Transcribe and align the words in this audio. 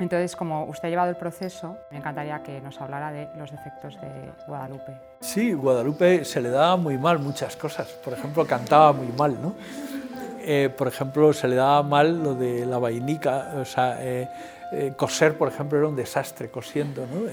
Entonces, 0.00 0.36
como 0.36 0.64
usted 0.66 0.88
ha 0.88 0.90
llevado 0.90 1.10
el 1.10 1.16
proceso, 1.16 1.76
me 1.90 1.98
encantaría 1.98 2.40
que 2.42 2.60
nos 2.60 2.80
hablara 2.80 3.10
de 3.10 3.28
los 3.36 3.50
defectos 3.50 4.00
de 4.00 4.32
Guadalupe. 4.46 4.92
Sí, 5.20 5.52
Guadalupe 5.52 6.24
se 6.24 6.40
le 6.40 6.50
daba 6.50 6.76
muy 6.76 6.96
mal 6.96 7.18
muchas 7.18 7.56
cosas. 7.56 7.88
Por 8.04 8.12
ejemplo, 8.12 8.46
cantaba 8.46 8.92
muy 8.92 9.08
mal, 9.08 9.36
¿no? 9.42 9.54
Eh, 10.40 10.70
por 10.74 10.88
ejemplo, 10.88 11.32
se 11.32 11.48
le 11.48 11.56
daba 11.56 11.82
mal 11.82 12.22
lo 12.22 12.34
de 12.34 12.64
la 12.64 12.78
vainica, 12.78 13.54
o 13.60 13.64
sea, 13.64 13.98
eh, 14.00 14.28
eh, 14.72 14.94
coser, 14.96 15.36
por 15.36 15.48
ejemplo, 15.48 15.76
era 15.78 15.88
un 15.88 15.96
desastre 15.96 16.48
cosiendo, 16.48 17.06
¿no? 17.06 17.28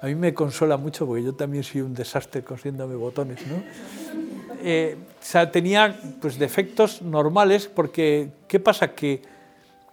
a 0.00 0.06
mí 0.06 0.14
me 0.14 0.32
consuela 0.32 0.76
mucho 0.76 1.06
porque 1.06 1.24
yo 1.24 1.34
también 1.34 1.64
soy 1.64 1.80
un 1.80 1.92
desastre 1.92 2.42
cosiéndome 2.42 2.94
botones, 2.94 3.40
¿no? 3.46 3.56
o 3.56 4.96
sea, 5.20 5.50
tenía 5.50 5.96
pues 6.20 6.38
defectos 6.38 7.02
normales 7.02 7.66
porque, 7.66 8.30
¿qué 8.46 8.58
pasa? 8.60 8.88
Que 8.94 9.22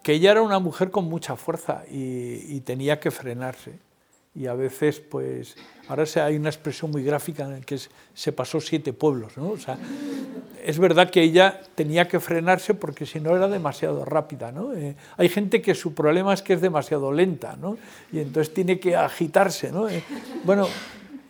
que 0.05 0.13
ella 0.13 0.29
era 0.33 0.43
una 0.43 0.59
mujer 0.59 0.91
con 0.91 1.05
mucha 1.05 1.35
fuerza 1.35 1.83
y, 1.89 2.59
tenía 2.59 2.99
que 2.99 3.09
frenarse. 3.09 3.71
Y 4.35 4.45
a 4.45 4.53
veces, 4.53 4.99
pues, 4.99 5.55
ahora 5.87 6.03
hay 6.23 6.35
una 6.35 6.49
expresión 6.49 6.91
muy 6.91 7.03
gráfica 7.03 7.43
en 7.45 7.53
la 7.53 7.61
que 7.61 7.79
se 8.13 8.31
pasó 8.31 8.61
siete 8.61 8.93
pueblos, 8.93 9.35
¿no? 9.35 9.49
O 9.49 9.57
sea, 9.57 9.79
es 10.63 10.77
verdad 10.77 11.09
que 11.09 11.23
ella 11.23 11.59
tenía 11.73 12.07
que 12.07 12.19
frenarse 12.19 12.75
porque 12.75 13.07
si 13.07 13.19
no 13.19 13.35
era 13.35 13.47
demasiado 13.47 14.05
rápida, 14.05 14.51
¿no? 14.51 14.73
Eh, 14.75 14.95
hay 15.17 15.27
gente 15.27 15.59
que 15.59 15.73
su 15.73 15.95
problema 15.95 16.35
es 16.35 16.43
que 16.43 16.53
es 16.53 16.61
demasiado 16.61 17.11
lenta, 17.11 17.55
¿no? 17.59 17.75
Y 18.11 18.19
entonces 18.19 18.53
tiene 18.53 18.79
que 18.79 18.95
agitarse, 18.95 19.71
¿no? 19.71 19.89
Eh, 19.89 20.03
bueno, 20.43 20.67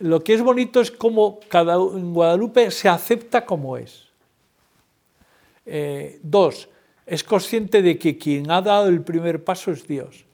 lo 0.00 0.22
que 0.22 0.34
es 0.34 0.42
bonito 0.42 0.82
es 0.82 0.90
cómo 0.90 1.40
cada, 1.48 1.76
en 1.76 2.12
Guadalupe 2.12 2.70
se 2.70 2.90
acepta 2.90 3.46
como 3.46 3.78
es. 3.78 4.02
Eh, 5.64 6.20
dos, 6.22 6.68
es 7.06 7.22
consciente 7.22 7.82
de 7.82 7.98
que 7.98 8.18
quien 8.18 8.50
ha 8.50 8.60
dado 8.60 8.88
el 8.88 9.02
primer 9.02 9.44
paso 9.44 9.70
es 9.70 9.86
Dios. 9.86 10.26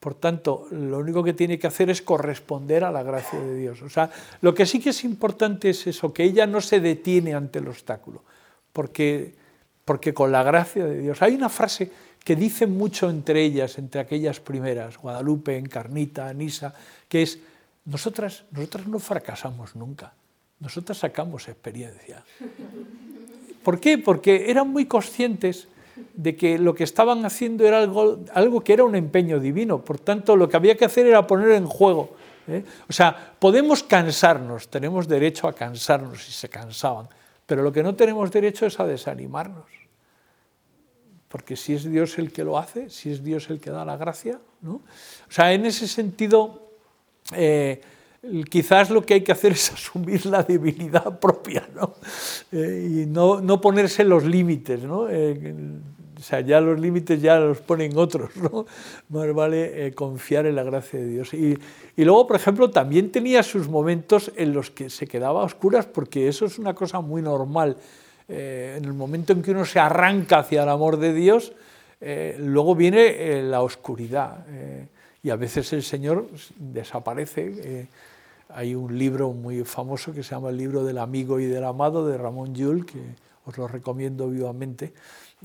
Por 0.00 0.14
tanto, 0.14 0.66
lo 0.72 0.98
único 0.98 1.22
que 1.22 1.32
tiene 1.32 1.58
que 1.58 1.68
hacer 1.68 1.88
es 1.88 2.02
corresponder 2.02 2.84
a 2.84 2.92
la 2.92 3.02
gracia 3.02 3.40
de 3.40 3.56
Dios. 3.56 3.80
O 3.82 3.88
sea, 3.88 4.10
lo 4.40 4.54
que 4.54 4.66
sí 4.66 4.80
que 4.80 4.90
es 4.90 5.04
importante 5.04 5.70
es 5.70 5.86
eso, 5.86 6.12
que 6.12 6.24
ella 6.24 6.46
no 6.46 6.60
se 6.60 6.80
detiene 6.80 7.34
ante 7.34 7.60
el 7.60 7.68
obstáculo, 7.68 8.22
porque, 8.72 9.34
porque 9.84 10.12
con 10.12 10.30
la 10.30 10.42
gracia 10.42 10.84
de 10.84 11.00
Dios. 11.00 11.22
Hay 11.22 11.34
una 11.34 11.48
frase 11.48 11.90
que 12.22 12.36
dicen 12.36 12.76
mucho 12.76 13.08
entre 13.08 13.42
ellas, 13.42 13.78
entre 13.78 14.00
aquellas 14.00 14.40
primeras, 14.40 14.98
Guadalupe, 14.98 15.56
Encarnita, 15.56 16.28
Anisa, 16.28 16.74
que 17.08 17.22
es, 17.22 17.38
nosotras, 17.84 18.44
nosotras 18.50 18.86
no 18.88 18.98
fracasamos 18.98 19.76
nunca, 19.76 20.12
nosotras 20.58 20.98
sacamos 20.98 21.48
experiencia. 21.48 22.24
¿Por 23.62 23.80
qué? 23.80 23.98
Porque 23.98 24.50
eran 24.50 24.68
muy 24.68 24.86
conscientes 24.86 25.68
de 26.14 26.36
que 26.36 26.58
lo 26.58 26.74
que 26.74 26.84
estaban 26.84 27.24
haciendo 27.24 27.66
era 27.66 27.78
algo, 27.78 28.20
algo 28.32 28.60
que 28.62 28.72
era 28.72 28.84
un 28.84 28.94
empeño 28.94 29.40
divino, 29.40 29.84
por 29.84 29.98
tanto 29.98 30.36
lo 30.36 30.48
que 30.48 30.56
había 30.56 30.76
que 30.76 30.84
hacer 30.84 31.06
era 31.06 31.26
poner 31.26 31.50
en 31.50 31.66
juego. 31.66 32.16
¿eh? 32.48 32.64
O 32.88 32.92
sea, 32.92 33.34
podemos 33.38 33.82
cansarnos, 33.82 34.68
tenemos 34.68 35.08
derecho 35.08 35.48
a 35.48 35.52
cansarnos 35.52 36.24
si 36.24 36.32
se 36.32 36.48
cansaban, 36.48 37.08
pero 37.46 37.62
lo 37.62 37.72
que 37.72 37.82
no 37.82 37.94
tenemos 37.94 38.30
derecho 38.30 38.66
es 38.66 38.78
a 38.80 38.86
desanimarnos. 38.86 39.64
Porque 41.28 41.56
si 41.56 41.74
es 41.74 41.84
Dios 41.90 42.18
el 42.18 42.32
que 42.32 42.44
lo 42.44 42.58
hace, 42.58 42.88
si 42.88 43.10
es 43.10 43.22
Dios 43.22 43.50
el 43.50 43.60
que 43.60 43.70
da 43.70 43.84
la 43.84 43.96
gracia, 43.96 44.38
¿no? 44.62 44.74
O 44.74 45.30
sea, 45.30 45.52
en 45.52 45.66
ese 45.66 45.88
sentido, 45.88 46.70
eh, 47.32 47.80
quizás 48.48 48.90
lo 48.90 49.04
que 49.04 49.14
hay 49.14 49.20
que 49.22 49.32
hacer 49.32 49.52
es 49.52 49.72
asumir 49.72 50.26
la 50.26 50.42
debilidad 50.42 51.18
propia. 51.18 51.68
Eh, 52.52 53.02
y 53.02 53.06
no, 53.06 53.40
no, 53.40 53.60
ponerse 53.60 54.04
los 54.04 54.24
límites. 54.24 54.82
¿no? 54.82 55.08
Eh, 55.08 55.54
o 56.18 56.22
sea, 56.22 56.40
ya 56.40 56.60
los 56.60 56.80
límites 56.80 57.20
ya 57.20 57.38
los 57.38 57.58
ponen 57.58 57.96
otros, 57.96 58.34
¿no? 58.36 58.66
Más 59.10 59.32
vale 59.34 59.86
eh, 59.86 59.92
confiar 59.92 60.46
en 60.46 60.56
la 60.56 60.62
gracia 60.62 60.98
de 60.98 61.08
Dios. 61.08 61.34
Y, 61.34 61.58
y, 61.96 62.04
luego, 62.04 62.26
por 62.26 62.36
ejemplo, 62.36 62.70
también 62.70 63.12
tenía 63.12 63.42
sus 63.42 63.68
momentos 63.68 64.32
en 64.36 64.52
los 64.52 64.70
que 64.70 64.88
se 64.88 65.06
quedaba 65.06 65.42
a 65.42 65.44
oscuras, 65.44 65.86
porque 65.86 66.28
eso 66.28 66.46
es 66.46 66.58
una 66.58 66.74
cosa 66.74 67.00
muy 67.00 67.22
normal. 67.22 67.76
en 68.28 68.84
el 68.84 68.92
momento 68.92 69.32
en 69.32 69.42
que 69.42 69.52
uno 69.52 69.64
se 69.64 69.78
arranca 69.78 70.38
hacia 70.38 70.64
el 70.64 70.68
amor 70.68 70.96
de 70.96 71.12
Dios, 71.12 71.52
luego 72.38 72.74
viene 72.74 73.42
la 73.42 73.62
oscuridad. 73.62 74.44
y 75.22 75.30
a 75.30 75.36
veces 75.36 75.72
el 75.72 75.84
Señor 75.84 76.26
desaparece 76.56 77.86
hay 78.48 78.74
un 78.74 78.98
libro 78.98 79.32
muy 79.32 79.64
famoso 79.64 80.12
que 80.12 80.22
se 80.22 80.30
llama 80.34 80.50
El 80.50 80.56
libro 80.56 80.84
del 80.84 80.98
amigo 80.98 81.40
y 81.40 81.46
del 81.46 81.64
amado 81.64 82.06
de 82.06 82.16
Ramón 82.16 82.54
Llull, 82.54 82.86
que 82.86 83.00
os 83.44 83.58
lo 83.58 83.68
recomiendo 83.68 84.28
vivamente, 84.28 84.92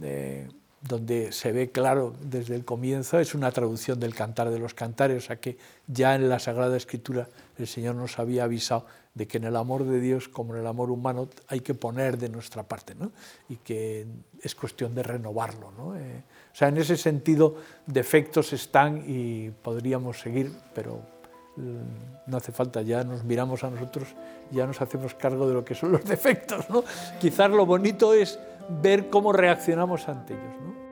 eh, 0.01 0.47
donde 0.81 1.31
se 1.31 1.51
ve 1.51 1.72
claro 1.72 2.13
desde 2.22 2.56
el 2.56 2.66
comienzo, 2.66 3.19
es 3.19 3.35
una 3.35 3.51
traducción 3.51 4.00
del 4.00 4.16
Cantar 4.16 4.50
de 4.50 4.57
los 4.57 4.73
Cantares, 4.73 5.23
o 5.23 5.28
sea 5.28 5.35
que 5.35 5.57
ya 5.88 6.16
en 6.16 6.28
la 6.28 6.39
Sagrada 6.39 6.75
Escritura 6.75 7.29
el 7.57 7.67
Señor 7.67 7.95
nos 7.95 8.17
había 8.17 8.45
avisado 8.45 8.85
de 9.13 9.28
que 9.28 9.38
en 9.38 9.44
el 9.44 9.56
amor 9.56 9.83
de 9.83 10.00
Dios 10.00 10.28
como 10.28 10.56
en 10.56 10.62
el 10.62 10.68
amor 10.68 10.89
humano 10.89 11.28
hay 11.47 11.59
que 11.59 11.73
poner 11.73 12.18
de 12.18 12.29
nuestra 12.29 12.63
parte, 12.63 12.95
¿no? 12.95 13.12
y 13.50 13.57
que 13.57 14.07
es 14.41 14.56
cuestión 14.56 14.95
de 14.95 15.03
renovarlo. 15.03 15.72
¿no? 15.78 15.95
Eh, 15.97 16.23
o 16.51 16.56
sea, 16.56 16.69
en 16.69 16.78
ese 16.78 16.97
sentido, 16.97 17.57
defectos 17.85 18.53
están 18.53 19.03
y 19.06 19.50
podríamos 19.50 20.19
seguir, 20.19 20.51
pero 20.73 21.01
no 21.57 22.38
hace 22.38 22.51
falta, 22.51 22.81
ya 22.81 23.03
nos 23.03 23.23
miramos 23.23 23.63
a 23.63 23.69
nosotros, 23.69 24.07
ya 24.51 24.66
nos 24.66 24.81
hacemos 24.81 25.13
cargo 25.16 25.47
de 25.47 25.53
lo 25.53 25.66
que 25.66 25.75
son 25.75 25.91
los 25.91 26.03
defectos. 26.06 26.69
¿no? 26.69 26.84
Quizás 27.19 27.50
lo 27.51 27.66
bonito 27.66 28.13
es 28.13 28.39
ver 28.81 29.09
cómo 29.09 29.34
reaccionamos 29.34 30.07
ante 30.07 30.34
ellos. 30.34 30.56
¿no? 30.62 30.91